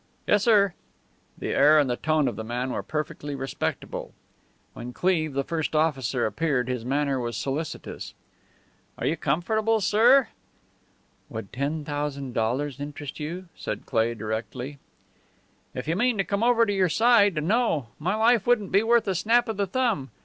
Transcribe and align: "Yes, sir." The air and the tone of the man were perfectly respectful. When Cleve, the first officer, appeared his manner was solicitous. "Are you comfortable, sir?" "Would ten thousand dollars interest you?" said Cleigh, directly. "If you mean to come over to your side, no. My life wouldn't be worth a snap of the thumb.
"Yes, 0.25 0.41
sir." 0.45 0.73
The 1.37 1.49
air 1.49 1.77
and 1.77 1.87
the 1.87 1.95
tone 1.95 2.27
of 2.27 2.35
the 2.35 2.43
man 2.43 2.71
were 2.71 2.81
perfectly 2.81 3.35
respectful. 3.35 4.13
When 4.73 4.93
Cleve, 4.93 5.33
the 5.33 5.43
first 5.43 5.75
officer, 5.75 6.25
appeared 6.25 6.67
his 6.67 6.83
manner 6.83 7.19
was 7.19 7.37
solicitous. 7.37 8.15
"Are 8.97 9.05
you 9.05 9.15
comfortable, 9.15 9.79
sir?" 9.79 10.29
"Would 11.29 11.53
ten 11.53 11.85
thousand 11.85 12.33
dollars 12.33 12.79
interest 12.79 13.19
you?" 13.19 13.45
said 13.55 13.85
Cleigh, 13.85 14.15
directly. 14.15 14.79
"If 15.75 15.87
you 15.87 15.95
mean 15.95 16.17
to 16.17 16.23
come 16.23 16.41
over 16.41 16.65
to 16.65 16.73
your 16.73 16.89
side, 16.89 17.35
no. 17.43 17.89
My 17.99 18.15
life 18.15 18.47
wouldn't 18.47 18.71
be 18.71 18.81
worth 18.81 19.07
a 19.07 19.13
snap 19.13 19.47
of 19.47 19.57
the 19.57 19.67
thumb. 19.67 20.09